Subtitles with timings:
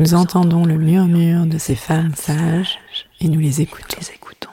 [0.00, 2.78] Nous entendons le murmure de ces femmes sages
[3.20, 3.98] et nous les écoutons.
[4.00, 4.48] Les écoutons.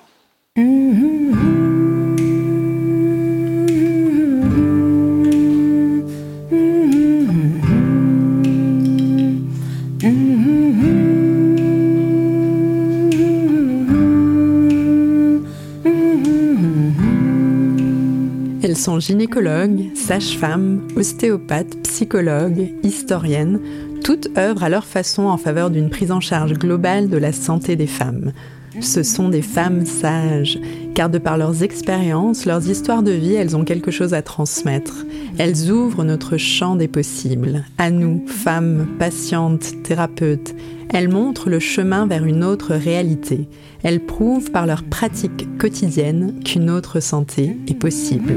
[18.64, 23.62] Elles sont gynécologues, sages-femmes, ostéopathes, psychologues, historiennes,
[24.08, 27.76] toutes œuvrent à leur façon en faveur d'une prise en charge globale de la santé
[27.76, 28.32] des femmes.
[28.80, 30.60] Ce sont des femmes sages,
[30.96, 35.06] car de par leurs expériences, leurs histoires de vie, elles ont quelque chose à transmettre.
[35.38, 37.66] Elles ouvrent notre champ des possibles.
[37.78, 40.56] À nous, femmes, patientes, thérapeutes,
[40.94, 43.50] elles montrent le chemin vers une autre réalité.
[43.84, 48.36] Elles prouvent par leur pratique quotidienne qu'une autre santé est possible.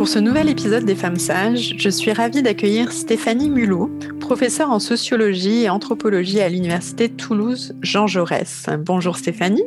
[0.00, 4.78] Pour ce nouvel épisode des Femmes Sages, je suis ravie d'accueillir Stéphanie Mulot, professeure en
[4.78, 8.64] sociologie et anthropologie à l'Université Toulouse Jean Jaurès.
[8.78, 9.62] Bonjour Stéphanie.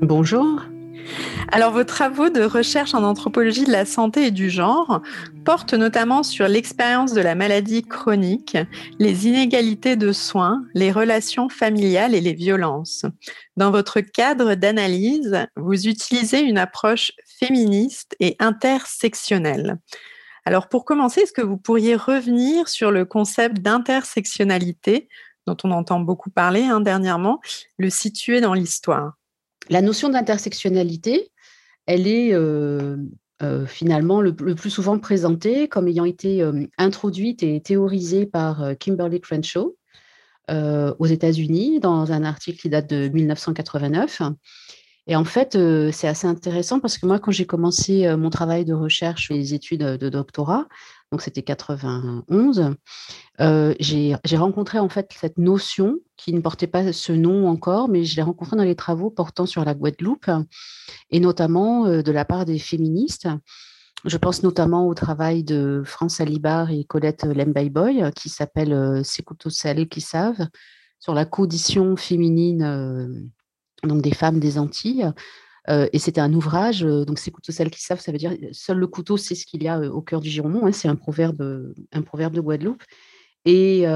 [0.00, 0.62] Bonjour.
[1.52, 5.02] Alors, vos travaux de recherche en anthropologie de la santé et du genre
[5.44, 8.56] portent notamment sur l'expérience de la maladie chronique,
[8.98, 13.04] les inégalités de soins, les relations familiales et les violences.
[13.58, 19.78] Dans votre cadre d'analyse, vous utilisez une approche féministe et intersectionnelle.
[20.44, 25.08] Alors, pour commencer, est-ce que vous pourriez revenir sur le concept d'intersectionnalité
[25.46, 27.40] dont on entend beaucoup parler hein, dernièrement,
[27.78, 29.14] le situer dans l'histoire?
[29.68, 31.30] La notion d'intersectionnalité,
[31.86, 32.96] elle est euh,
[33.42, 39.20] euh, finalement le, plus souvent présentée comme ayant été euh, introduite et théorisée par Kimberly
[39.20, 39.76] Crenshaw
[40.98, 44.22] aux États-Unis dans un article qui date de 1989.
[45.06, 45.58] Et en fait,
[45.92, 49.82] c'est assez intéressant parce que moi, quand j'ai commencé mon travail de recherche, les études
[49.82, 50.66] de doctorat,
[51.10, 52.76] donc c'était 91,
[53.80, 58.14] j'ai rencontré en fait cette notion qui ne portait pas ce nom encore, mais je
[58.14, 60.30] l'ai rencontrée dans les travaux portant sur la Guadeloupe,
[61.10, 63.26] et notamment de la part des féministes.
[64.04, 69.50] Je pense notamment au travail de France Alibar et Colette Lembayboy, qui s'appelle C'est couteaux
[69.50, 70.46] salés qui savent,
[71.00, 73.30] sur la condition féminine
[73.84, 75.12] donc des femmes des Antilles.
[75.68, 78.32] Euh, et c'était un ouvrage, euh, donc c'est couteaux celles qui savent, ça veut dire
[78.52, 80.88] seul le couteau c'est ce qu'il y a euh, au cœur du Gironde, hein, c'est
[80.88, 82.82] un proverbe, un proverbe de Guadeloupe.
[83.46, 83.86] Et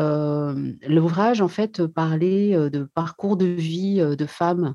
[0.89, 4.75] l'ouvrage, en fait, parlait de parcours de vie de femmes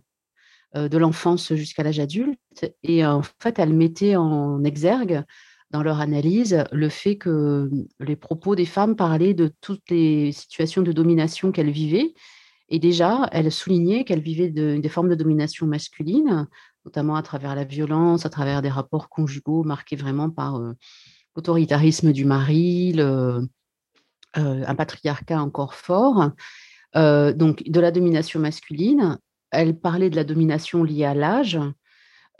[0.75, 2.37] de l'enfance jusqu'à l'âge adulte.
[2.83, 5.23] Et en fait, elle mettait en exergue
[5.71, 10.83] dans leur analyse le fait que les propos des femmes parlaient de toutes les situations
[10.83, 12.13] de domination qu'elles vivaient.
[12.69, 16.47] Et déjà, elle soulignait qu'elles vivaient des formes de domination masculine,
[16.85, 20.73] notamment à travers la violence, à travers des rapports conjugaux marqués vraiment par euh,
[21.35, 23.41] l'autoritarisme du mari, euh,
[24.35, 26.31] un patriarcat encore fort.
[26.95, 29.17] Euh, donc, de la domination masculine.
[29.51, 31.59] Elle parlait de la domination liée à l'âge,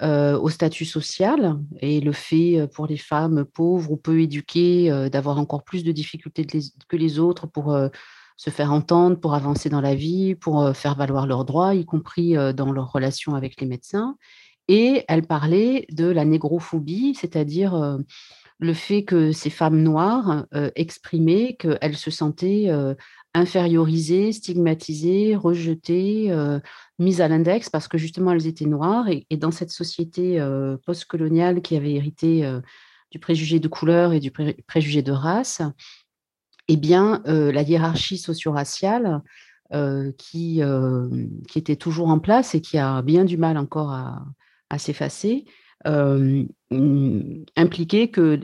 [0.02, 5.66] au statut social et le fait pour les femmes pauvres ou peu éduquées d'avoir encore
[5.66, 6.48] plus de difficultés
[6.88, 7.76] que les autres pour
[8.40, 11.84] se faire entendre, pour avancer dans la vie, pour euh, faire valoir leurs droits, y
[11.84, 14.16] compris euh, dans leurs relations avec les médecins.
[14.70, 17.98] Et elle parlait de la négrophobie, c'est-à-dire euh,
[18.60, 20.46] le fait que ces femmes noires
[20.76, 22.68] exprimaient qu'elles se sentaient
[23.34, 26.30] infériorisées, stigmatisées, rejetées,
[27.00, 29.08] mises à l'index parce que justement elles étaient noires.
[29.08, 30.46] Et, dans cette société
[30.86, 32.60] postcoloniale qui avait hérité
[33.12, 34.30] du préjugé de couleur et du
[34.68, 35.62] préjugé de race,
[36.70, 39.24] eh bien, euh, la hiérarchie socio-raciale
[39.74, 41.10] euh, qui, euh,
[41.48, 44.24] qui était toujours en place et qui a bien du mal encore à,
[44.78, 45.46] s'effacer,
[45.84, 48.40] impliquait que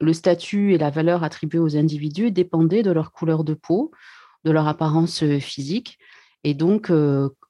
[0.00, 3.90] le statut et la valeur attribués aux individus dépendaient de leur couleur de peau,
[4.44, 5.98] de leur apparence physique.
[6.42, 6.90] Et donc,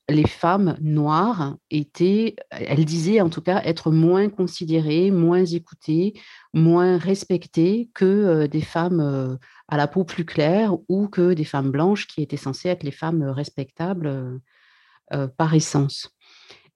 [0.09, 6.15] les femmes noires étaient, elles disaient en tout cas, être moins considérées, moins écoutées,
[6.53, 9.37] moins respectées que euh, des femmes euh,
[9.69, 12.91] à la peau plus claire ou que des femmes blanches qui étaient censées être les
[12.91, 14.41] femmes respectables
[15.15, 16.11] euh, par essence.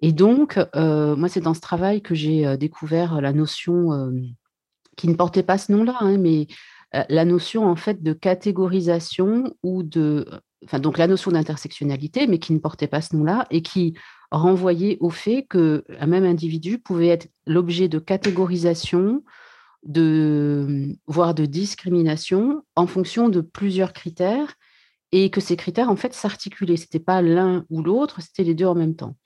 [0.00, 4.12] Et donc, moi, c'est dans ce travail que j'ai découvert la notion
[4.96, 6.46] qui ne portait pas ce nom-là, hein, mais
[6.92, 10.24] la notion en fait de catégorisation ou de
[10.80, 13.94] donc la notion d'intersectionnalité, mais qui ne portait pas ce nom-là et qui
[14.30, 19.22] renvoyait au fait qu'un même individu pouvait être l'objet de catégorisation,
[19.84, 24.54] de, voire de discrimination en fonction de plusieurs critères
[25.12, 26.76] et que ces critères en fait s'articulaient.
[26.76, 29.16] Ce n'était pas l'un ou l'autre, c'était les deux en même temps.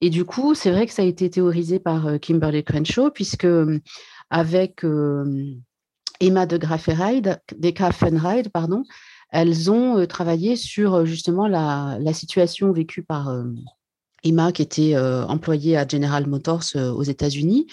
[0.00, 3.46] Et du coup, c'est vrai que ça a été théorisé par Kimberly Crenshaw, puisque
[4.28, 4.84] avec
[6.20, 7.38] Emma de Graffenride,
[8.52, 8.84] pardon,
[9.34, 13.34] elles ont travaillé sur justement la, situation vécue par
[14.22, 17.66] Emma, qui était employée à General Motors aux États-Unis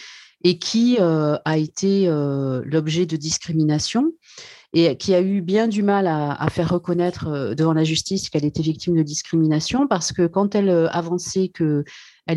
[0.44, 4.12] et qui a été l'objet de discrimination
[4.74, 8.64] et qui a eu bien du mal à, faire reconnaître devant la justice qu'elle était
[8.64, 11.86] victime de discrimination parce que quand elle avançait qu'elle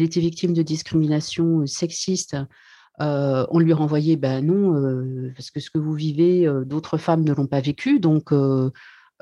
[0.03, 2.37] était victime de discrimination sexiste,
[2.99, 7.47] on lui renvoyait ben non, parce que ce que vous vivez, d'autres femmes ne l'ont
[7.47, 8.01] pas vécu.
[8.01, 8.31] Donc,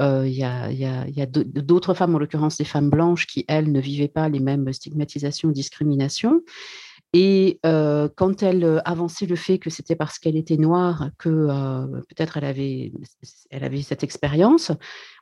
[0.02, 4.28] il y a, d'autres femmes, en l'occurrence des femmes blanches, qui, elles, ne vivaient pas
[4.28, 6.42] les mêmes stigmatisations discriminations.
[7.14, 11.46] Et quand elle avançait le fait que c'était parce qu'elle était noire que
[12.08, 12.92] peut-être elle avait,
[13.50, 14.72] elle avait cette expérience,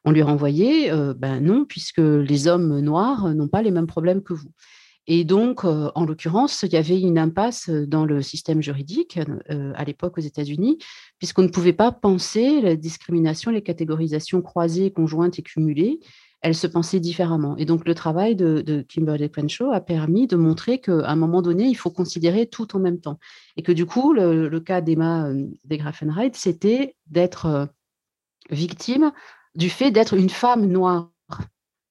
[0.04, 4.34] on lui renvoyait, ben non, puisque les hommes noirs n'ont pas les mêmes problèmes que
[4.34, 4.50] vous.
[5.06, 9.19] Et donc, en l'occurrence, il y avait une impasse dans le système juridique
[9.49, 10.79] à l'époque aux États-Unis,
[11.19, 15.99] puisqu'on ne pouvait pas penser la discrimination, les catégorisations croisées, conjointes et cumulées
[16.43, 17.56] elle se pensait différemment.
[17.56, 21.64] Et donc, le travail de, Kimberly Crenshaw a permis de montrer qu'à un moment donné,
[21.64, 23.19] il faut considérer tout en même temps.
[23.56, 27.67] Et que du coup, le, cas d'Emma euh, de Graffenreit, c'était d'être euh,
[28.50, 29.12] victime
[29.55, 31.11] du fait d'être une femme noire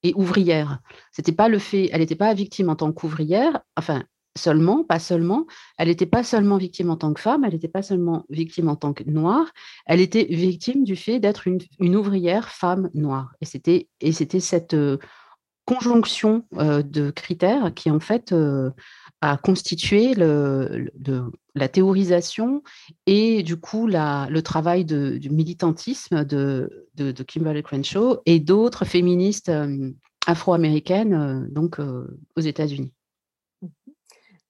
[0.04, 0.80] et ouvrière.
[1.12, 4.04] C'était pas le fait, elle n'était pas victime en tant qu'ouvrière, enfin,
[4.38, 5.46] seulement, pas seulement,
[5.78, 8.76] elle n'était pas seulement victime en tant que femme, elle n'était pas seulement victime en
[8.76, 9.52] tant que noire,
[9.86, 13.34] elle était victime du fait d'être une, ouvrière femme noire.
[13.42, 14.98] Et c'était, et c'était cette euh,
[15.66, 18.72] conjonction euh, de critères qui, en fait, euh,
[19.22, 20.90] a constitué le,
[21.60, 22.64] la théorisation
[23.06, 28.86] et, du coup, la, le travail de, du militantisme de, de, Kimberly Crenshaw et d'autres
[28.86, 29.52] féministes
[30.26, 32.94] afro-américaines donc aux États-Unis.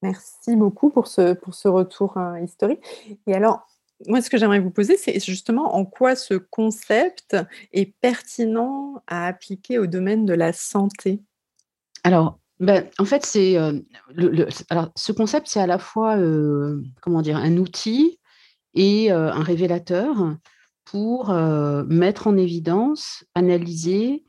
[0.02, 2.80] Merci beaucoup pour ce, pour ce retour historique.
[3.26, 3.66] Et alors,
[4.06, 7.36] moi, ce que j'aimerais vous poser, c'est justement en quoi ce concept
[7.72, 11.20] est pertinent à appliquer au domaine de la santé?
[12.02, 13.80] Alors, ben, en fait, c'est euh,
[14.68, 18.18] alors ce concept, c'est à la fois euh, comment dire un outil
[18.74, 20.36] et euh, un révélateur
[20.84, 21.32] pour
[21.86, 24.24] mettre en évidence, analyser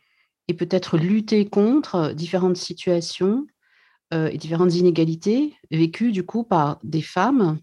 [0.47, 3.47] et peut-être lutter contre différentes situations
[4.13, 7.57] et différentes inégalités vécues du coup par des femmes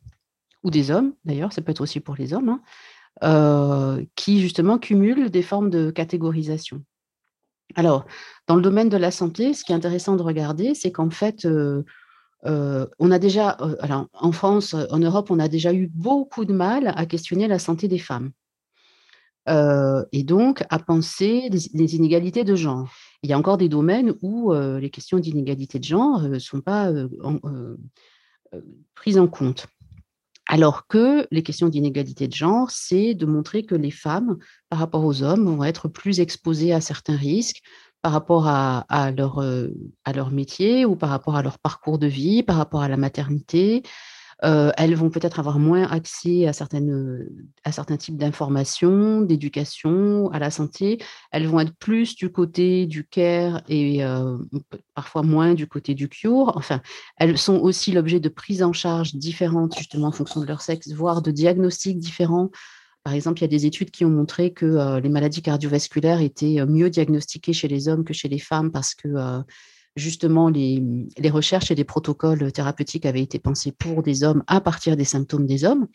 [0.64, 2.58] ou des hommes, d'ailleurs, ça peut être aussi pour les hommes,
[3.20, 6.82] hein, qui justement cumulent des formes de catégorisation.
[7.74, 8.06] Alors,
[8.46, 11.44] dans le domaine de la santé, ce qui est intéressant de regarder, c'est qu'en fait,
[11.44, 11.84] euh,
[12.98, 13.50] on a déjà,
[13.80, 17.58] alors, en France, en Europe, on a déjà eu beaucoup de mal à questionner la
[17.58, 18.30] santé des femmes.
[20.12, 22.90] et donc à penser des inégalités de genre.
[23.22, 26.90] Il y a encore des domaines où les questions d'inégalité de genre ne sont pas
[28.94, 29.66] prises en compte.
[30.48, 34.38] Alors que les questions d'inégalité de genre, c'est de montrer que les femmes,
[34.70, 37.62] par rapport aux hommes, vont être plus exposées à certains risques
[38.00, 39.44] par rapport à, leur,
[40.04, 42.96] à leur métier ou par rapport à leur parcours de vie, par rapport à la
[42.96, 43.82] maternité,
[44.42, 50.98] elles vont peut-être avoir moins accès à, à certains types d'informations, d'éducation, à la santé.
[51.32, 54.02] Elles vont être plus du côté du care et
[54.94, 56.52] parfois moins du côté du cure.
[56.56, 56.80] Enfin,
[57.16, 60.92] elles sont aussi l'objet de prises en charge différentes, justement en fonction de leur sexe,
[60.92, 62.50] voire de diagnostics différents.
[63.04, 66.64] Par exemple, il y a des études qui ont montré que les maladies cardiovasculaires étaient
[66.66, 69.08] mieux diagnostiquées chez les hommes que chez les femmes parce que
[69.98, 70.82] justement, les,
[71.30, 75.46] recherches et les protocoles thérapeutiques avaient été pensés pour des hommes à partir des symptômes
[75.46, 75.88] des hommes.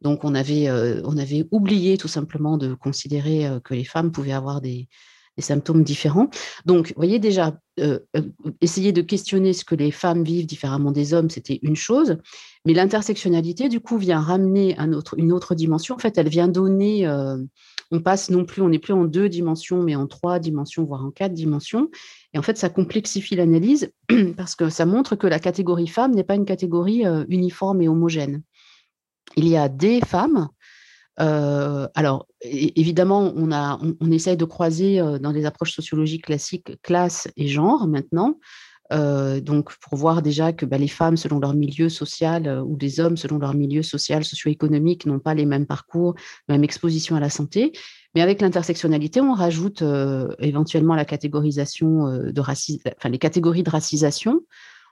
[0.00, 4.12] Donc, on avait, euh, on avait oublié tout simplement de considérer euh, que les femmes
[4.12, 4.88] pouvaient avoir des,
[5.38, 6.28] symptômes différents.
[6.66, 7.98] Donc, vous voyez déjà, euh,
[8.60, 12.18] essayer de questionner ce que les femmes vivent différemment des hommes, c'était une chose,
[12.66, 14.76] mais l'intersectionnalité, du coup, vient ramener
[15.16, 15.94] une autre dimension.
[15.94, 17.06] En fait, elle vient donner
[17.90, 21.04] on passe non plus, on n'est plus en deux dimensions, mais en trois dimensions, voire
[21.04, 21.90] en quatre dimensions.
[22.32, 23.92] Et en fait, ça complexifie l'analyse
[24.36, 27.88] parce que ça montre que la catégorie femme n'est pas une catégorie euh, uniforme et
[27.88, 28.42] homogène.
[29.36, 30.48] Il y a des femmes.
[31.18, 36.80] Euh, alors, évidemment, on, a, on, essaye de croiser euh, dans les approches sociologiques classiques
[36.82, 38.38] classe et genre maintenant.
[38.90, 43.16] donc, pour voir déjà que bah, les femmes, selon leur milieu social, ou les hommes,
[43.16, 46.14] selon leur milieu social, socio-économique, n'ont pas les mêmes parcours,
[46.48, 47.72] même exposition à la santé.
[48.14, 53.62] Mais avec l'intersectionnalité, on rajoute euh, éventuellement la catégorisation euh, de racisme, enfin les catégories
[53.62, 54.40] de racisation.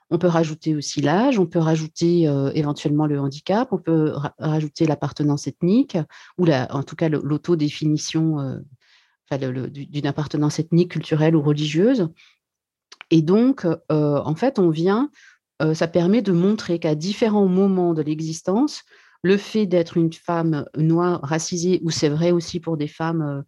[0.09, 4.85] On peut rajouter aussi l'âge, on peut rajouter euh, éventuellement le handicap, on peut rajouter
[4.85, 5.97] l'appartenance ethnique
[6.37, 8.59] ou en tout cas l'autodéfinition
[9.31, 12.09] d'une appartenance ethnique, culturelle ou religieuse.
[13.11, 15.11] Et donc, en fait, on vient
[15.73, 18.83] ça permet de montrer qu'à différents moments de l'existence,
[19.23, 23.43] le fait d'être une femme noire, racisée, ou c'est vrai aussi pour des femmes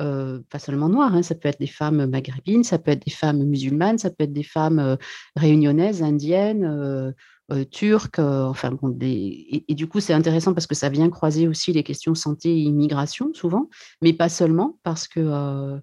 [0.00, 3.10] euh, pas seulement noires, hein, ça peut être des femmes maghrébines, ça peut être des
[3.10, 4.96] femmes musulmanes, ça peut être des femmes euh,
[5.36, 11.08] réunionnaises, indiennes, euh, turques, enfin bon, et, du coup c'est intéressant parce que ça vient
[11.08, 13.70] croiser aussi les questions santé et immigration souvent,
[14.02, 15.80] mais pas seulement parce que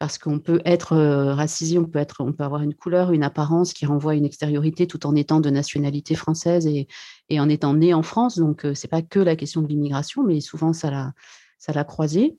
[0.00, 0.96] parce qu'on peut être
[1.32, 4.24] racisé, on peut être, on peut avoir une couleur, une apparence qui renvoie à une
[4.26, 6.88] extériorité tout en étant de nationalité française et,
[7.28, 8.36] et en étant né en France.
[8.36, 11.12] Donc c'est pas que la question de l'immigration, mais souvent ça l'a
[11.58, 12.36] ça l'a croisé.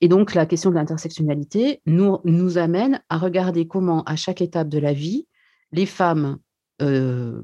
[0.00, 4.68] Et donc, la question de l'intersectionnalité nous, nous amène à regarder comment, à chaque étape
[4.68, 5.26] de la vie,
[5.72, 6.38] les femmes
[6.80, 7.42] euh,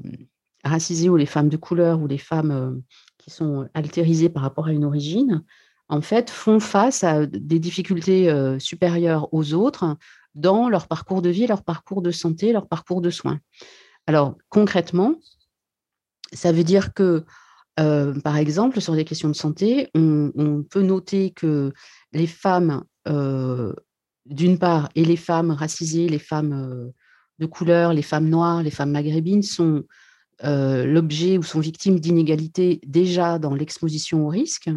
[0.63, 2.71] racisées ou les femmes de couleur ou les femmes euh,
[3.17, 5.43] qui sont altérisées par rapport à une origine,
[5.89, 9.97] en fait, font face à des difficultés euh, supérieures aux autres
[10.33, 13.39] dans leur parcours de vie, leur parcours de santé, leur parcours de soins.
[14.07, 15.15] Alors, concrètement,
[16.33, 17.25] ça veut dire que,
[17.77, 21.73] par exemple, sur des questions de santé, on, peut noter que
[22.13, 23.73] les femmes, euh,
[24.25, 26.91] d'une part, et les femmes racisées, les femmes euh,
[27.39, 29.83] de couleur, les femmes noires, les femmes maghrébines sont
[30.43, 34.69] euh, l'objet ou sont victimes d'inégalités déjà dans l'exposition au risque.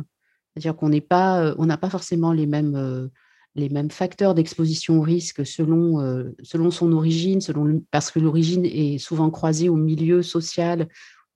[0.55, 3.11] C'est-à-dire qu'on pas, on n'a pas forcément les mêmes,
[3.55, 8.99] les mêmes facteurs d'exposition au risque selon, selon son origine, selon, parce que l'origine est
[8.99, 10.89] souvent croisée au milieu social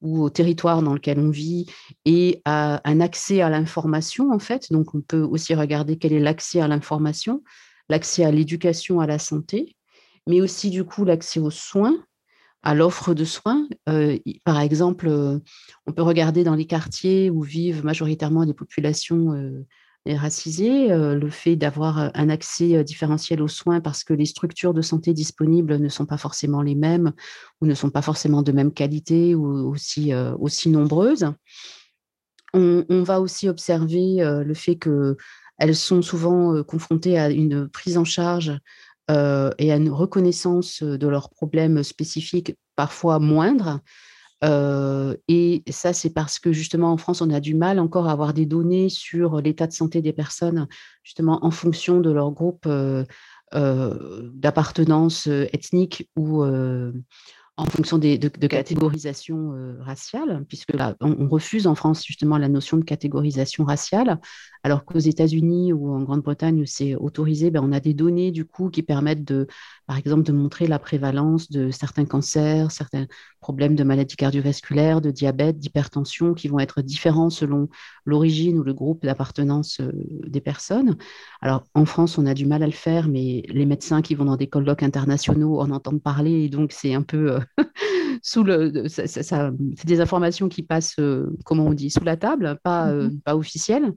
[0.03, 1.67] ou au territoire dans lequel on vit
[2.05, 4.71] et à un accès à l'information, en fait.
[4.71, 7.43] Donc, on peut aussi regarder quel est l'accès à l'information,
[7.89, 9.77] l'accès à l'éducation, à la santé,
[10.29, 11.97] mais aussi, du coup, l'accès aux soins,
[12.63, 13.67] à l'offre de soins.
[13.89, 15.39] Euh, par exemple, euh,
[15.87, 19.67] on peut regarder dans les quartiers où vivent majoritairement des populations euh,
[20.07, 24.27] racisé, euh, le fait d'avoir euh, un accès euh, différentiel aux soins parce que les
[24.27, 27.13] structures de santé disponibles ne sont pas forcément les mêmes
[27.61, 31.27] ou ne sont pas forcément de même qualité ou aussi, aussi nombreuses.
[32.55, 38.53] On, va aussi observer le fait qu'elles sont souvent confrontées à une prise en charge
[39.09, 43.81] et à une reconnaissance de leurs problèmes spécifiques parfois moindres
[44.43, 48.35] et ça, c'est parce que justement en France, on a du mal encore à avoir
[48.35, 50.67] des données sur l'état de santé des personnes,
[51.03, 52.69] justement en fonction de leur groupe
[53.53, 56.45] d'appartenance ethnique ou
[57.63, 62.49] en fonction des, de, catégorisation euh, raciale, puisque là, on, refuse en France justement la
[62.49, 64.19] notion de catégorisation raciale,
[64.65, 68.69] alors qu'aux États-Unis ou en Grande-Bretagne c'est autorisé, ben, on a des données du coup
[68.69, 69.47] qui permettent de,
[69.87, 73.07] par exemple, de montrer la prévalence de certains cancers, certains
[73.41, 77.69] problèmes de maladies cardiovasculaires, de diabète, d'hypertension, qui vont être différents selon
[78.05, 79.93] l'origine ou le groupe d'appartenance euh,
[80.27, 80.97] des personnes.
[81.41, 84.25] Alors en France, on a du mal à le faire, mais les médecins qui vont
[84.25, 87.41] dans des colloques internationaux en entendent parler, et donc c'est un peu euh,
[88.23, 92.59] sous le, ça, c'est des informations qui passent, euh, comment on dit, sous la table,
[92.63, 93.21] pas, euh, mhm.
[93.21, 93.93] pas officielles.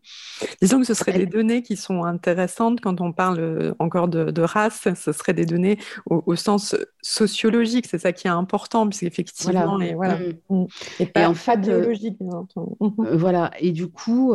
[0.61, 4.41] Disons que ce seraient des données qui sont intéressantes quand on parle euh, encore de,
[4.41, 4.87] race.
[4.95, 7.87] Ce seraient des données au, sens sociologique.
[7.89, 9.85] C'est ça qui est important, puisqu'effectivement, voilà.
[9.85, 10.19] et voilà.
[10.49, 10.65] Mm.
[10.99, 12.17] et, pas, en fait, biologique.
[12.19, 13.15] Mhm.
[13.15, 13.51] voilà.
[13.59, 14.33] Et du coup,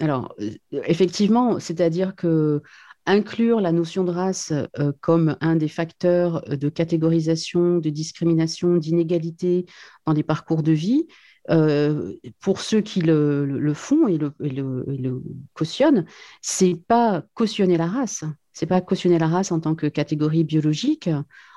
[0.00, 0.34] alors
[0.72, 2.62] effectivement, c'est-à-dire que
[3.08, 9.66] inclure la notion de race euh, comme un des facteurs de catégorisation, de discrimination, d'inégalité
[10.06, 11.06] dans les parcours de vie,
[11.50, 15.22] euh, pour ceux qui le, font et le, et le,
[15.54, 16.04] cautionnent,
[16.42, 18.24] c'est pas cautionner la race.
[18.52, 21.08] C'est pas cautionner la race en tant que catégorie biologique,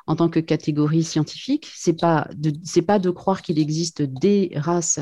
[0.08, 1.68] en tant que catégorie scientifique.
[1.74, 2.30] C'est pas
[2.88, 5.00] pas de croire qu'il existe des races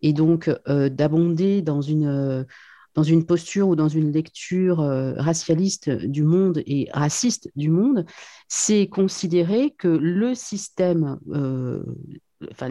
[0.00, 2.46] et donc euh, d'abonder dans une
[2.94, 8.04] dans une posture ou dans une lecture euh, racialiste du monde et raciste du monde,
[8.48, 11.82] c'est considérer que le système, euh,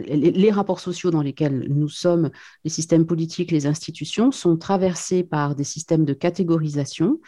[0.06, 2.30] les, rapports sociaux dans lesquels nous sommes,
[2.64, 7.18] les systèmes politiques, les institutions, sont traversés par des systèmes de catégorisation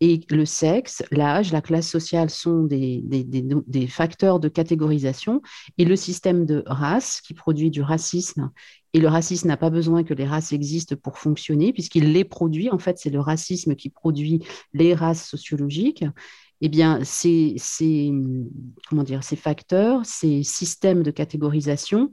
[0.00, 5.42] et le sexe, l'âge, la classe sociale sont des, facteurs de catégorisation.
[5.76, 8.50] Et le système de race qui produit du racisme,
[8.92, 12.70] et le racisme n'a pas besoin que les races existent pour fonctionner, puisqu'il les produit.
[12.70, 14.42] En fait, c'est le racisme qui produit
[14.72, 16.04] les races sociologiques.
[16.60, 17.56] Eh bien, ces,
[18.88, 22.12] comment dire, ces facteurs, ces systèmes de catégorisation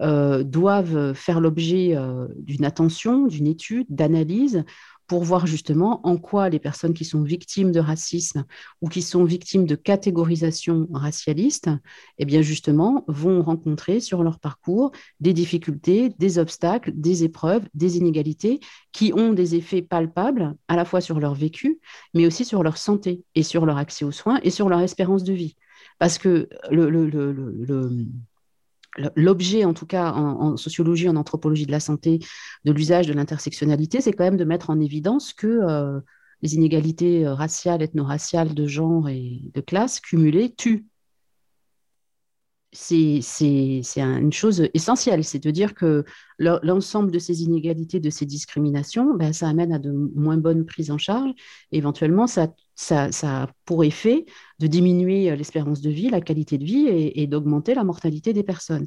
[0.00, 4.64] euh, doivent faire l'objet euh, d'une attention, d'une étude, d'analyse
[5.06, 8.44] pour voir justement en quoi les personnes qui sont victimes de racisme
[8.80, 11.70] ou qui sont victimes de catégorisation racialiste,
[12.18, 17.98] eh bien justement, vont rencontrer sur leur parcours des difficultés, des obstacles, des épreuves, des
[17.98, 18.60] inégalités
[18.92, 21.78] qui ont des effets palpables à la fois sur leur vécu,
[22.14, 25.24] mais aussi sur leur santé et sur leur accès aux soins et sur leur espérance
[25.24, 25.56] de vie.
[25.98, 26.86] Parce que le,
[29.14, 32.20] l'objet, en tout cas en, sociologie, en anthropologie de la santé,
[32.64, 36.00] de l'usage de l'intersectionnalité, c'est quand même de mettre en évidence que euh,
[36.42, 40.86] les inégalités raciales, ethno-raciales, de genre et de classe cumulées tuent
[42.76, 43.22] c'est
[43.96, 46.04] une chose essentielle, c'est de dire que
[46.38, 50.90] l'ensemble de ces inégalités, de ces discriminations, ben, ça amène à de moins bonnes prises
[50.90, 51.30] en charge.
[51.72, 54.26] éventuellement, ça, ça, a pour effet
[54.60, 58.86] de diminuer l'espérance de vie, la qualité de vie et d'augmenter la mortalité des personnes.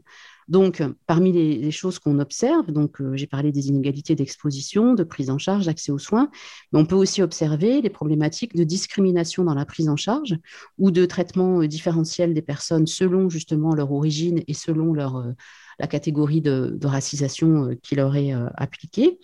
[0.49, 5.29] Donc, parmi les, choses qu'on observe, donc euh, j'ai parlé des inégalités d'exposition, de prise
[5.29, 6.31] en charge, d'accès aux soins,
[6.73, 10.35] mais on peut aussi observer les problématiques de discrimination dans la prise en charge
[10.79, 15.33] ou de traitement euh, différentiel des personnes selon justement leur origine et selon leur, euh,
[15.77, 19.19] la catégorie de, racisation qui leur est appliquée.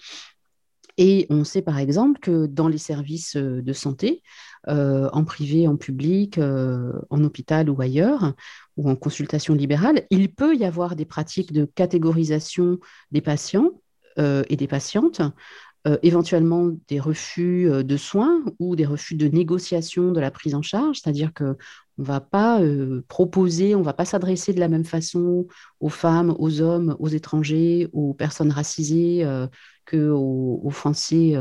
[0.97, 4.23] Et on sait par exemple que dans les services de santé,
[4.67, 8.33] en privé, en public, en hôpital ou ailleurs,
[8.77, 12.79] ou en consultation libérale, il peut y avoir des pratiques de catégorisation
[13.11, 13.71] des patients
[14.19, 15.21] euh, et des patientes,
[15.87, 20.55] euh, éventuellement des refus euh, de soins ou des refus de négociation de la prise
[20.55, 21.57] en charge, c'est-à-dire que
[21.97, 22.59] on ne va pas
[23.07, 25.47] proposer, on ne va pas s'adresser de la même façon
[25.79, 29.25] aux femmes, aux hommes, aux étrangers, aux personnes racisées
[29.85, 31.33] qu'aux aux Français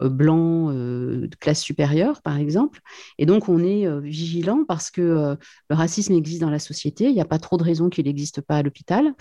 [0.00, 2.80] blancs euh, de classe supérieure, par exemple.
[3.18, 5.36] Et donc, on est vigilant parce que
[5.70, 7.04] le racisme existe dans la société.
[7.04, 9.14] Il n'y a pas trop de raisons qu'il n'existe pas à l'hôpital.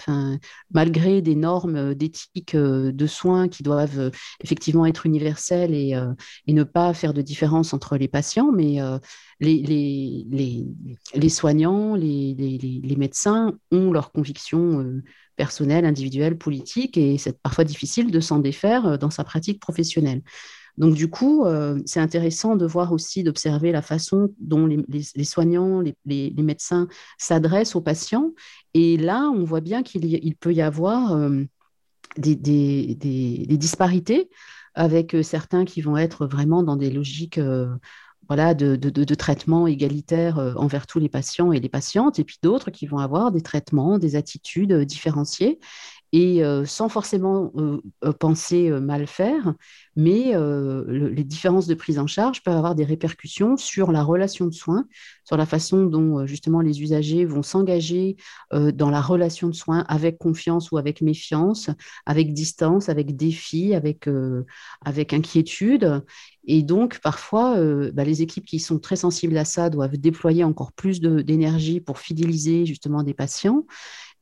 [0.72, 4.12] Malgré des normes d'éthique de soins qui doivent
[4.44, 5.96] effectivement être universelles et,
[6.48, 8.80] ne pas faire de différence entre les patients, mais
[9.39, 10.25] les,
[11.30, 15.01] soignants, les, médecins ont leurs convictions
[15.36, 20.22] personnel, individuel, politique, et c'est parfois difficile de s'en défaire euh, dans sa pratique professionnelle.
[20.77, 25.82] Donc du coup, euh, c'est intéressant de voir aussi, d'observer la façon dont les, soignants,
[26.06, 26.88] les, médecins
[27.18, 28.32] s'adressent aux patients.
[28.74, 31.44] Et là, on voit bien qu'il peut y avoir euh,
[32.18, 32.98] des,
[33.58, 34.30] disparités
[34.74, 37.40] avec certains qui vont être vraiment dans des logiques
[38.27, 42.38] voilà, de, de, traitement égalitaire euh, envers tous les patients et les patientes, et puis
[42.42, 45.59] d'autres qui vont avoir des traitements, des attitudes euh, différenciées
[46.13, 47.51] et euh, sans forcément
[48.19, 49.55] penser mal faire,
[49.95, 50.33] mais
[50.87, 54.85] les différences de prise en charge peuvent avoir des répercussions sur la relation de soins,
[55.23, 58.15] sur la façon dont justement les usagers vont s'engager
[58.51, 61.69] dans la relation de soins avec confiance ou avec méfiance,
[62.05, 64.07] avec distance, avec défi, avec,
[64.85, 66.03] avec inquiétude.
[66.45, 67.57] Et donc, parfois,
[67.93, 71.99] bah, les équipes qui sont très sensibles à ça doivent déployer encore plus d'énergie pour
[71.99, 73.65] fidéliser justement des patients.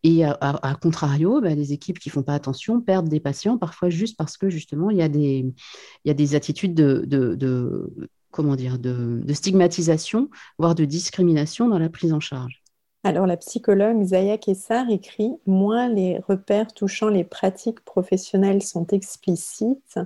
[0.04, 4.18] Et à, contrario, bah, les équipes qui font pas attention perdent des patients, parfois juste
[4.18, 11.78] parce que justement, il y a des, attitudes de, de, stigmatisation, voire de discrimination dans
[11.78, 12.64] la prise en charge.
[13.04, 20.00] Alors, la psychologue Zaya Kessar écrit Moins les repères touchant les pratiques professionnelles sont explicites,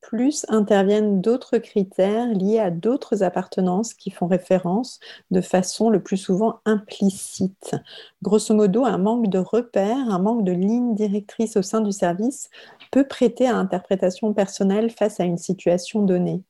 [0.00, 6.16] plus interviennent d'autres critères liés à d'autres appartenances qui font référence de façon le plus
[6.16, 7.74] souvent implicite.
[8.22, 12.48] Grosso modo, un manque de repères, un manque de ligne directrice au sein du service
[12.90, 16.42] peut prêter à interprétation personnelle face à une situation donnée.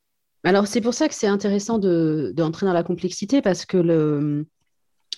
[0.45, 4.45] Alors c'est pour ça que c'est intéressant d'entrer dans la complexité parce que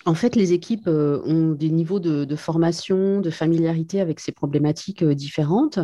[0.05, 4.31] en fait, les équipes euh, ont des niveaux de, de, formation, de familiarité avec ces
[4.31, 5.79] problématiques euh, différentes.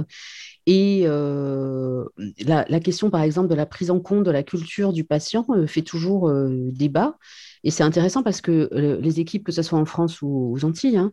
[0.68, 2.04] Et euh,
[2.46, 5.66] la, question, par exemple, de la prise en compte de la culture du patient euh,
[5.66, 7.18] fait toujours euh, débat.
[7.64, 8.70] Et c'est intéressant parce que
[9.02, 11.12] les équipes, que ce soit en France ou aux Antilles, hein,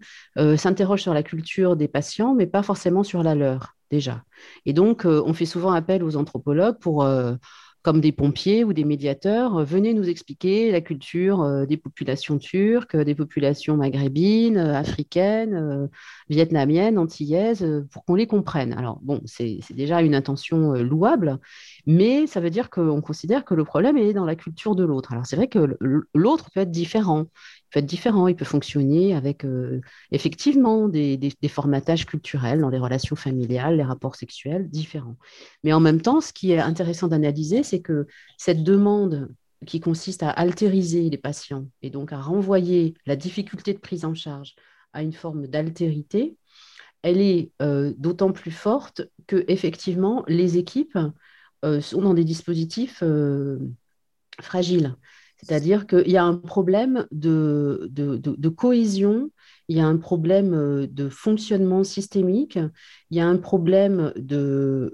[0.57, 4.23] s'interrogent sur la culture des patients, mais pas forcément sur la leur, déjà.
[4.67, 7.05] Et donc, on fait souvent appel aux anthropologues pour
[7.85, 12.39] comme des pompiers ou des médiateurs, euh, venez nous expliquer la culture euh, des populations
[12.39, 15.91] turques, des populations maghrébines, euh, africaines,
[16.31, 18.73] vietnamiennes, antillaises, pour qu'on les comprenne.
[18.73, 21.39] Alors, bon, c'est déjà une intention louable,
[21.87, 25.13] mais ça veut dire qu'on considère que le problème est dans la culture de l'autre.
[25.13, 25.77] Alors, c'est vrai que
[26.15, 27.27] l'autre peut être différent
[27.75, 29.81] peut différent, il peut fonctionner avec euh,
[30.13, 35.17] effectivement des, formatages culturels dans les relations familiales, les rapports sexuels différents.
[35.65, 38.07] Mais en même temps, ce qui est intéressant d'analyser, c'est que
[38.39, 39.29] cette demande
[39.67, 44.15] qui consiste à altériser les patients et donc à renvoyer la difficulté de prise en
[44.15, 44.55] charge
[44.93, 46.37] à une forme d'altérité,
[47.03, 50.99] elle est euh, d'autant plus forte que effectivement les équipes
[51.65, 53.03] euh, sont dans des dispositifs
[54.41, 54.95] fragiles.
[55.45, 59.31] C'est-à-dire qu'il y a un problème de, cohésion,
[59.69, 62.59] il y a un problème euh, de fonctionnement systémique,
[63.11, 64.93] il y a un problème de,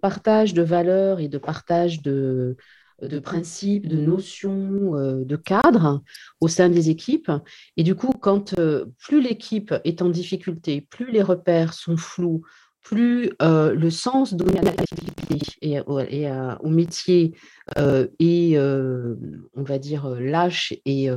[0.00, 2.56] partage de valeurs et de partage de,
[3.02, 4.92] de principes, de notions,
[5.24, 6.02] de cadres
[6.40, 7.32] au sein des équipes.
[7.76, 8.54] Et du coup, quand
[8.98, 12.42] plus l'équipe est en difficulté, plus les repères sont flous,
[12.82, 17.34] plus le sens donné à l'activité et, et au métier
[17.76, 21.08] est, on va dire, lâche et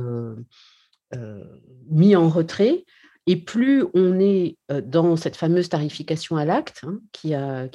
[1.90, 2.84] mis en retrait,
[3.26, 7.32] et plus on est dans cette fameuse tarification à l'acte, hein, qui,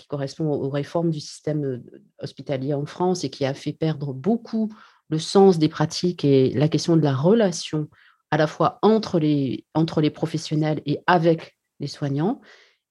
[0.08, 1.82] correspond aux réformes du système
[2.19, 4.71] hospitalier en France et qui a fait perdre beaucoup
[5.10, 7.88] le sens des pratiques et la question de la relation
[8.30, 12.41] à la fois entre les professionnels et avec les soignants,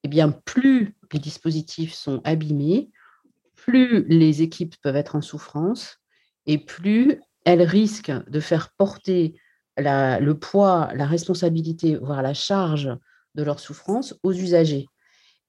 [0.04, 2.90] eh bien, plus les dispositifs sont abîmés,
[3.54, 5.98] plus les équipes peuvent être en souffrance
[6.46, 9.34] et plus elles risquent de faire porter
[9.76, 12.90] le poids, la responsabilité, voire la charge
[13.34, 14.86] de leur souffrance aux usagers.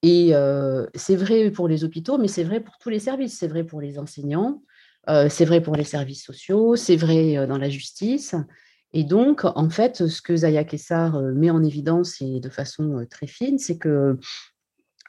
[0.01, 3.37] Et euh, c'est vrai pour les hôpitaux, mais c'est vrai pour tous les services.
[3.37, 4.63] C'est vrai pour les enseignants,
[5.09, 8.35] euh, c'est vrai pour les services sociaux, c'est vrai euh, dans la justice.
[8.93, 13.27] Et donc, en fait, ce que Zaya Kessar met en évidence et de façon très
[13.27, 14.17] fine, c'est que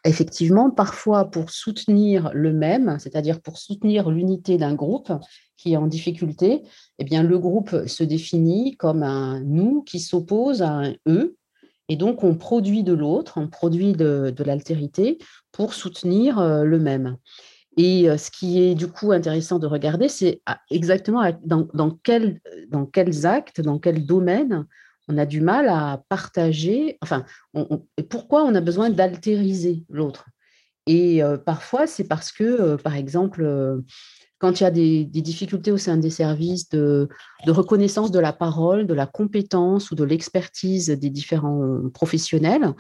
[0.05, 5.13] effectivement, parfois pour soutenir le même, c'est-à-dire pour soutenir l'unité d'un groupe
[5.57, 6.63] qui est en difficulté,
[6.99, 11.37] eh bien, le groupe se définit comme un nous qui s'oppose à un eux.
[11.89, 15.19] Et donc, on produit de l'autre, on produit de, l'altérité
[15.53, 17.17] pour soutenir euh, le même.
[17.83, 21.99] Et euh, ce qui est du coup intéressant de regarder, c'est exactement dans, dans,
[22.69, 24.67] dans quels actes, dans quel domaine
[25.09, 27.25] on a du mal à partager, enfin,
[28.11, 30.27] pourquoi on a besoin d'altériser l'autre.
[30.87, 33.81] Et euh, parfois, c'est parce que, euh, par exemple,
[34.39, 37.09] quand il y a des, difficultés au sein des services de,
[37.47, 42.75] reconnaissance de la parole, de la compétence ou de l'expertise des différents professionnels,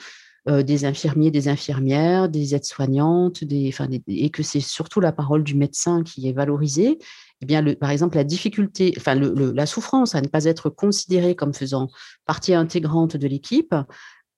[0.47, 3.75] des infirmiers, des infirmières, des aides-soignantes, des,
[4.09, 6.99] et que c'est surtout la parole du médecin qui est valorisée,
[7.43, 11.89] eh bien, par exemple, la difficulté, la souffrance à ne pas être considérée comme faisant
[12.27, 13.75] partie intégrante de l'équipe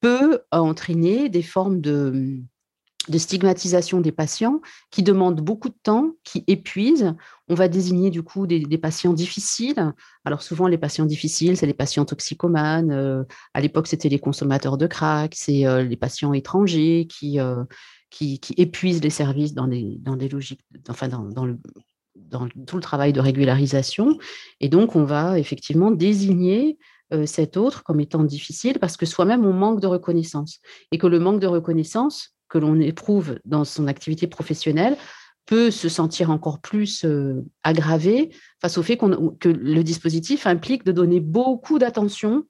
[0.00, 2.42] peut entraîner des formes de,
[3.08, 4.60] de stigmatisation des patients
[4.90, 7.14] qui demandent beaucoup de temps, qui épuisent.
[7.48, 9.92] On va désigner du coup des, patients difficiles.
[10.24, 12.92] Alors souvent les patients difficiles, c'est les patients toxicomanes.
[12.92, 17.64] Euh, à l'époque, c'était les consommateurs de crack, c'est euh, les patients étrangers qui, euh,
[18.10, 21.56] qui, qui, épuisent les services dans des, dans logiques, enfin dans, dans
[22.14, 24.18] dans tout le travail de régularisation.
[24.60, 26.78] Et donc, on va effectivement désigner
[27.26, 30.60] cet autre comme étant difficile parce que soi-même, on manque de reconnaissance.
[30.92, 34.98] Et que le manque de reconnaissance que l'on éprouve dans son activité professionnelle
[35.46, 38.28] peut se sentir encore plus euh, aggravé
[38.60, 38.98] face au fait
[39.40, 42.44] que le dispositif implique de donner beaucoup d'attention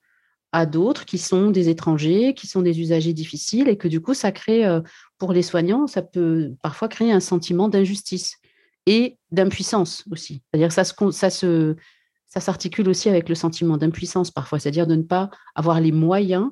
[0.51, 4.13] à d'autres qui sont des étrangers, qui sont des usagers difficiles, et que du coup,
[4.13, 4.81] ça crée, euh,
[5.19, 8.39] pour les soignants, ça peut parfois créer un sentiment d'injustice
[8.87, 10.43] et d'impuissance aussi.
[10.51, 15.31] C'est-à-dire ça ça ça s'articule aussi avec le sentiment d'impuissance parfois, c'est-à-dire de ne pas
[15.55, 16.51] avoir les moyens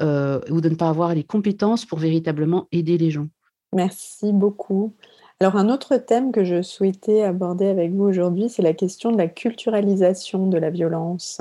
[0.00, 3.28] euh, ou de ne pas avoir les compétences pour véritablement aider les gens.
[3.72, 4.94] Merci beaucoup.
[5.40, 9.18] Alors un autre thème que je souhaitais aborder avec vous aujourd'hui, c'est la question de
[9.18, 11.40] la culturalisation de la violence.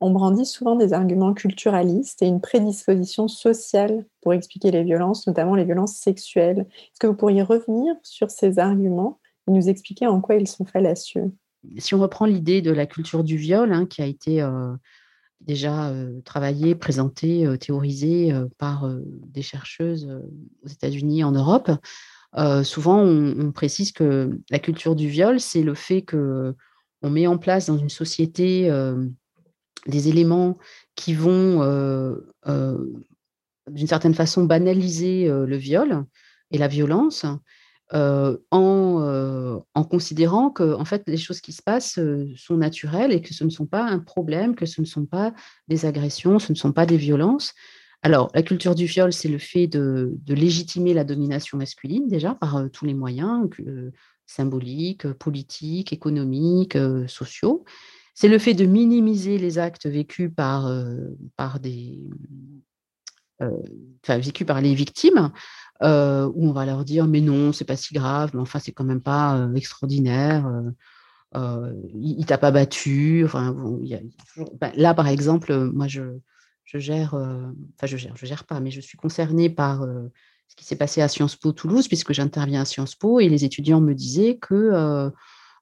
[0.00, 5.54] On brandit souvent des arguments culturalistes et une prédisposition sociale pour expliquer les violences, notamment
[5.54, 6.66] les violences sexuelles.
[6.68, 11.32] Est-ce que vous pourriez revenir sur ces arguments nous expliquer en quoi ils sont fallacieux?
[11.78, 14.72] Si on reprend l'idée de la culture du viol, hein, qui a été euh,
[15.40, 15.92] déjà
[16.24, 18.90] travaillée, présentée, euh, théorisée par
[19.26, 20.08] des chercheuses
[20.64, 21.70] aux États-Unis en Europe,
[22.64, 26.54] souvent on, précise que la culture du viol, c'est le fait que
[27.02, 28.70] on met en place dans une société
[29.86, 30.58] des éléments
[30.96, 31.60] qui vont,
[32.46, 36.04] d'une certaine façon, banaliser le viol
[36.50, 37.24] et la violence,
[37.92, 41.98] en, considérant que en fait, les choses qui se passent
[42.36, 45.32] sont naturelles et que ce ne sont pas un problème, que ce ne sont pas
[45.68, 47.54] des agressions, ce ne sont pas des violences.
[48.02, 52.64] Alors, la culture du viol, c'est le fait de, légitimer la domination masculine déjà par
[52.72, 53.48] tous les moyens
[54.26, 57.64] symboliques, politiques, économiques, sociaux.
[58.14, 60.72] C'est le fait de minimiser les actes vécus par,
[61.36, 62.00] par des,
[63.40, 65.30] enfin, vécus par les victimes
[65.82, 68.72] euh, où on va leur dire mais non, c'est pas si grave, mais enfin c'est
[68.72, 70.50] quand même pas euh, extraordinaire.
[71.34, 73.26] Euh, il, t'a pas battu.
[74.58, 76.18] Ben, là, par exemple, moi je,
[76.72, 79.82] gère, enfin je gère, je gère pas, mais je suis concernée par
[80.48, 83.44] ce qui s'est passé à Sciences Po Toulouse, puisque j'interviens à Sciences Po, et les
[83.44, 85.10] étudiants me disaient que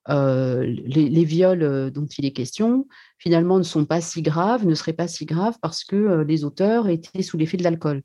[0.09, 2.87] les, viols dont il est question,
[3.19, 6.89] finalement, ne sont pas si graves, ne seraient pas si graves parce que les auteurs
[6.89, 8.05] étaient sous l'effet de l'alcool.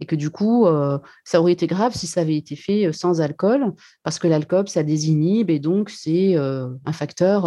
[0.00, 0.66] Et que du coup,
[1.24, 4.82] ça aurait été grave si ça avait été fait sans alcool, parce que l'alcool, ça
[4.82, 7.46] désinhibe et donc c'est un facteur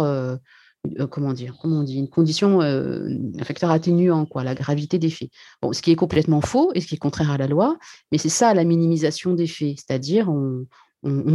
[0.98, 3.06] euh, comment dire, comment on dit, une condition, euh,
[3.38, 5.28] un facteur atténuant, quoi, la gravité des faits.
[5.60, 7.78] Bon, ce qui est complètement faux et ce qui est contraire à la loi,
[8.10, 10.66] mais c'est ça la minimisation des faits, c'est-à-dire on,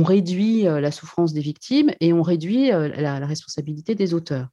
[0.03, 4.47] réduit euh, la souffrance des victimes et on réduit la, responsabilité des auteurs.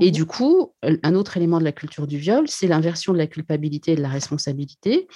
[0.00, 3.18] Et mmh du coup, un autre élément de la culture du viol, c'est l'inversion de
[3.18, 5.06] la culpabilité et de la responsabilité.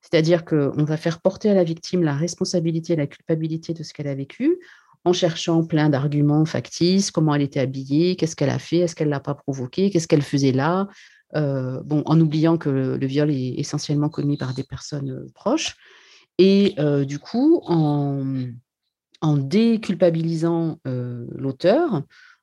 [0.00, 3.92] C'est-à-dire qu'on va faire porter à la victime la responsabilité et la culpabilité de ce
[3.92, 4.58] qu'elle a vécu,
[5.04, 9.08] en cherchant plein d'arguments factices, comment elle était habillée, qu'est-ce qu'elle a fait, est-ce qu'elle
[9.08, 10.88] ne l'a pas provoqué, qu'est-ce qu'elle faisait là,
[11.36, 15.76] euh, bon, en oubliant que le, viol est essentiellement commis par des personnes euh, proches.
[16.38, 18.16] Et euh, du coup, en,
[19.36, 22.02] déculpabilisant l'auteur,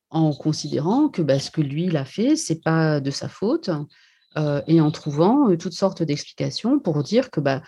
[0.10, 3.70] en considérant que bah, ce que lui il a fait, c'est pas de sa faute,
[4.68, 7.62] et en trouvant toutes sortes d'explications pour dire que, bah,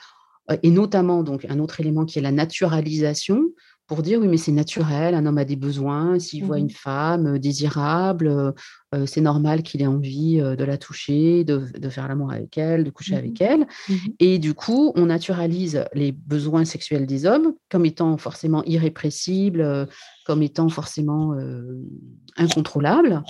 [0.64, 3.44] et notamment donc un autre élément qui est la naturalisation,
[3.88, 6.70] pour dire oui, mais c'est naturel, un homme a des besoins, s'il voit mmh une
[6.70, 8.52] femme euh, désirable, euh,
[8.94, 12.90] euh, c'est normal qu'il ait envie de la toucher, de, faire l'amour avec elle, de
[12.90, 13.68] coucher mmh avec elle.
[13.88, 19.88] Mmh Et du coup, on naturalise les besoins sexuels des hommes comme étant forcément irrépressibles,
[20.26, 21.36] comme étant forcément
[22.38, 23.24] incontrôlables.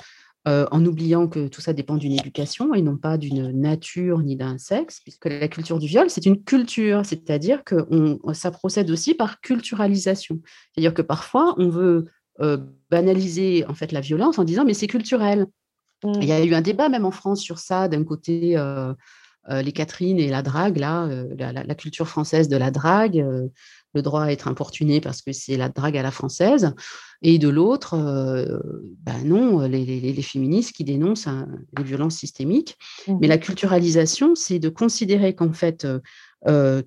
[0.48, 4.38] Euh, en oubliant que tout ça dépend d'une éducation et non pas d'une nature ni
[4.38, 7.76] d'un sexe, puisque la culture du viol, c'est une culture, c'est-à-dire que
[8.32, 10.40] ça procède aussi par culturalisation.
[10.72, 12.06] C'est-à-dire que parfois, on veut
[12.40, 12.58] euh,
[12.90, 15.48] banaliser en fait la violence en disant mais c'est culturel.
[16.06, 16.14] Mmh.
[16.22, 18.94] Il y a eu un débat même en France sur ça, d'un côté euh,
[19.50, 23.26] les Catherine et la drague, là, la, culture française de la drague,
[23.98, 26.74] le droit à être importuné parce que c'est la drague à la française,
[27.22, 27.96] et de l'autre,
[29.04, 31.28] ben non, les, féministes qui dénoncent
[31.78, 32.78] les violences systémiques.
[33.08, 33.18] Mmh.
[33.20, 35.88] Mais la culturalisation, c'est de considérer qu'en fait,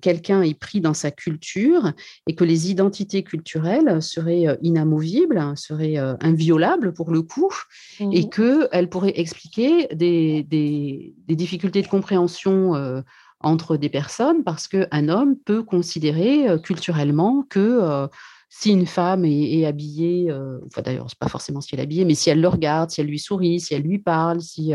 [0.01, 1.91] quelqu'un est pris dans sa culture
[2.27, 7.53] et que les identités culturelles seraient inamovibles, hein, seraient inviolables pour le coup,
[7.99, 8.13] mmh.
[8.13, 13.03] et qu'elles pourraient expliquer des, des, difficultés de compréhension
[13.43, 18.07] entre des personnes parce qu'un homme peut considérer culturellement que
[18.53, 22.15] si une femme est, habillée, euh, enfin d'ailleurs, pas forcément si elle est habillée, mais
[22.15, 24.73] si elle le regarde, si elle lui sourit, si elle lui parle, si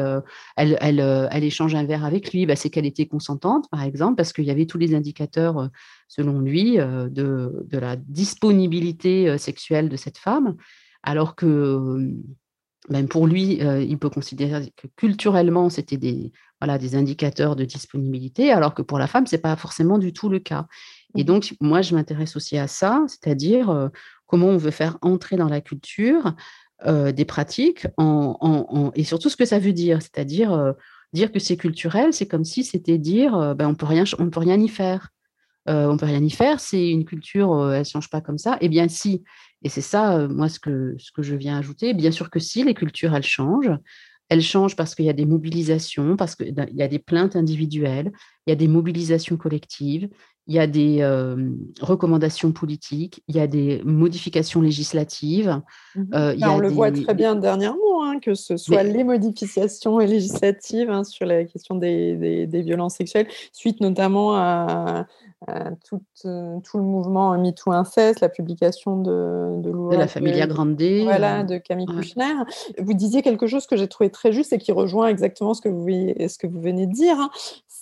[0.56, 4.32] elle, elle, échange un verre avec lui, bah, c'est qu'elle était consentante, par exemple, parce
[4.32, 5.68] qu'il y avait tous les indicateurs,
[6.08, 10.56] selon lui, de, la disponibilité sexuelle de cette femme,
[11.02, 12.14] alors que
[12.88, 18.50] même pour lui, il peut considérer que culturellement, c'était des, voilà, des indicateurs de disponibilité,
[18.50, 20.66] alors que pour la femme, ce n'est pas forcément du tout le cas.
[21.16, 21.26] Et mmh.
[21.26, 23.90] donc, moi, je m'intéresse aussi à ça, c'est-à-dire
[24.26, 26.34] comment on veut faire entrer dans la culture
[26.86, 30.74] des pratiques en, et surtout ce que ça veut dire, c'est-à-dire
[31.12, 34.40] dire que c'est culturel, c'est comme si c'était dire ben, on peut rien, on peut
[34.40, 35.08] rien y faire.
[35.66, 38.58] on on peut rien y faire, c'est une culture, elle ne change pas comme ça.
[38.60, 39.24] Eh bien, si.
[39.62, 41.94] Et c'est ça, moi, ce que, ce que je viens ajouter.
[41.94, 43.72] Bien sûr que si, les cultures, elles changent.
[44.28, 48.12] Elles changent parce qu'il y a des mobilisations, parce qu'il y a des plaintes individuelles,
[48.46, 50.08] il y a des mobilisations collectives,
[50.46, 51.02] il y a des
[51.80, 55.60] recommandations politiques, il y a des modifications législatives.
[55.94, 60.90] Mmh euh, on le voit très bien dernièrement, hein, que ce soit les modifications législatives
[60.90, 65.06] hein, sur la question des, des, violences sexuelles, suite notamment à,
[65.88, 70.80] tout, euh, tout, le mouvement MeToo Inceste, la publication de, de, de la Familia Grande.
[71.02, 72.32] Voilà, de Camille Kouchner.
[72.78, 75.68] Vous disiez quelque chose que j'ai trouvé très juste et qui rejoint exactement ce que
[75.68, 77.16] vous, ce que vous venez de dire.
[77.18, 77.30] Hein.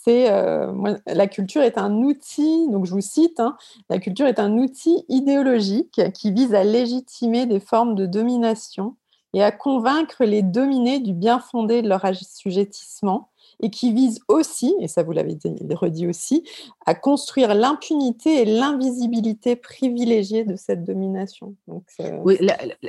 [0.07, 3.57] Euh, la culture est un outil, donc je vous cite, hein,
[3.89, 8.95] la culture est un outil idéologique qui vise à légitimer des formes de domination
[9.33, 13.29] et à convaincre les dominés du bien fondé de leur assujettissement
[13.61, 15.37] et qui vise aussi, et ça vous l'avez
[15.71, 16.43] redit aussi,
[16.85, 21.55] à construire l'impunité et l'invisibilité privilégiée de cette domination.
[21.67, 21.83] Donc,
[22.23, 22.37] oui,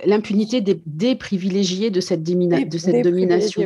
[0.05, 3.63] l'impunité des, des, privilégiés de cette, de cette domination.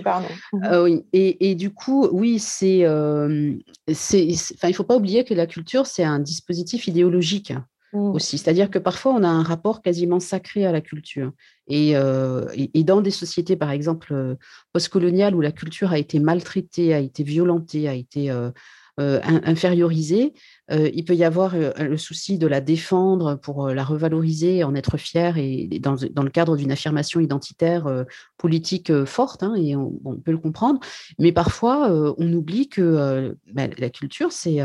[0.64, 1.04] Euh, oui.
[1.12, 3.54] et, et, du coup, oui, c'est, euh,
[3.86, 7.52] il ne faut pas oublier que la culture, c'est un dispositif idéologique.
[7.92, 8.18] Mmh.
[8.20, 11.32] C'est-à-dire que parfois, on a un rapport quasiment sacré à la culture.
[11.66, 14.34] Et, euh, dans des sociétés, par exemple, euh,
[14.72, 18.50] postcoloniales, où la culture a été maltraitée, a été violentée, a été euh,
[18.98, 20.34] infériorisée,
[20.68, 25.38] il peut y avoir le souci de la défendre pour la revaloriser, en être fier,
[25.38, 27.88] et, dans, le cadre d'une affirmation identitaire
[28.36, 29.90] politique forte, hein, et on,
[30.22, 30.80] peut le comprendre.
[31.18, 34.60] Mais parfois, on oublie que bah, la culture, c'est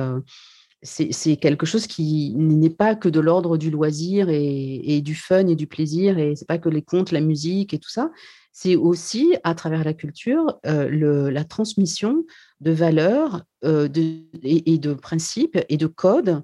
[0.85, 5.55] c'est quelque chose qui n'est pas que de l'ordre du loisir et, du fun et
[5.55, 8.11] du plaisir, et c'est pas que les contes, la musique et tout ça.
[8.51, 12.23] C'est aussi, à travers la culture, euh, la transmission
[12.61, 16.43] de valeurs et, de principes et de codes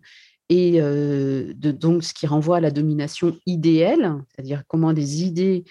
[0.49, 5.63] et de, donc ce qui renvoie à la domination idéale, c'est-à-dire comment des idées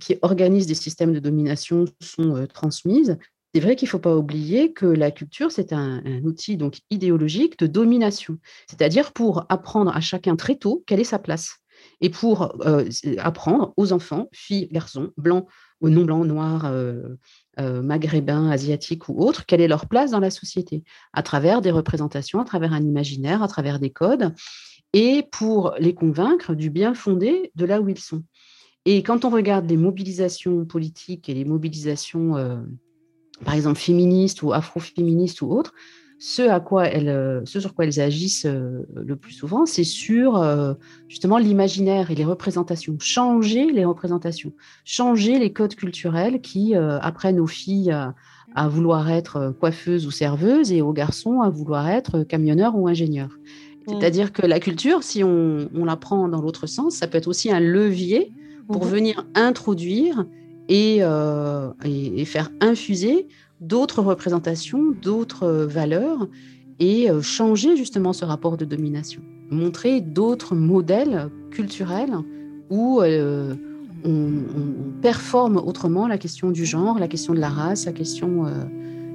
[0.00, 3.16] qui organisent des systèmes de domination sont transmises.
[3.54, 7.58] C'est vrai qu'il ne faut pas oublier que la culture, c'est un, outil donc idéologique
[7.58, 11.56] de domination, c'est-à-dire pour apprendre à chacun très tôt quelle est sa place.
[12.00, 12.54] Et pour
[13.18, 15.46] apprendre aux enfants, filles, garçons, blancs
[15.82, 16.72] non blancs, noirs,
[17.58, 22.40] maghrébins, asiatiques ou autres, quelle est leur place dans la société, à travers des représentations,
[22.40, 24.34] à travers un imaginaire, à travers des codes,
[24.92, 28.22] et pour les convaincre du bien fondé de là où ils sont.
[28.84, 32.36] Et quand on regarde les mobilisations politiques et les mobilisations,
[33.44, 35.74] par exemple, féministes ou afro-féministes ou autres,
[36.22, 39.84] ce, à quoi elles, euh, ce sur quoi elles agissent euh, le plus souvent, c'est
[39.84, 40.74] sur euh,
[41.08, 42.94] justement l'imaginaire et les représentations.
[43.00, 44.52] Changer les représentations,
[44.84, 47.90] changer les codes culturels qui apprennent aux filles
[48.54, 53.30] à, vouloir être coiffeuses ou serveuses et aux garçons à vouloir être camionneurs ou ingénieurs.
[53.30, 53.92] Mmh.
[53.92, 57.50] C'est-à-dire que la culture, si on, la prend dans l'autre sens, ça peut être aussi
[57.50, 58.30] un levier
[58.68, 58.88] pour mmh.
[58.88, 60.26] venir introduire
[60.70, 61.02] et,
[61.84, 63.26] et, faire infuser
[63.60, 66.28] d'autres représentations, d'autres euh, valeurs
[66.78, 69.22] et euh, changer justement ce rapport de domination.
[69.50, 72.14] Montrer d'autres modèles culturels
[72.70, 73.54] où euh,
[74.04, 74.30] on,
[75.02, 78.44] performe autrement la question du genre, la question de la race, la question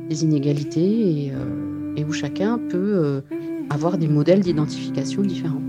[0.10, 1.32] des inégalités
[1.96, 3.22] et, où chacun peut
[3.70, 5.62] avoir des modèles d'identification différents.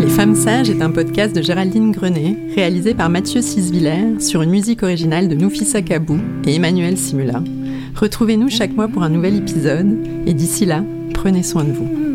[0.00, 4.50] Les Femmes Sages est un podcast de Géraldine Grenet, réalisé par Mathieu Sisviller sur une
[4.50, 7.42] musique originale de Noufissa Kabou et Emmanuel Simula.
[7.94, 10.82] Retrouvez-nous chaque mois pour un nouvel épisode, et d'ici là,
[11.14, 12.05] prenez soin de vous.